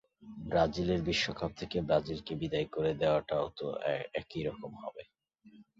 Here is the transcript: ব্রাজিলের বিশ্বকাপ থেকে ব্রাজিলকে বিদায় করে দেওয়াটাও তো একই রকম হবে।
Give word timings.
ব্রাজিলের 0.45 1.01
বিশ্বকাপ 1.07 1.51
থেকে 1.59 1.77
ব্রাজিলকে 1.87 2.33
বিদায় 2.41 2.67
করে 2.75 2.91
দেওয়াটাও 3.01 3.45
তো 3.57 3.67
একই 4.19 4.41
রকম 4.47 4.71
হবে। 4.83 5.03